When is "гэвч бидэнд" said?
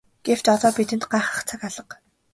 0.25-1.03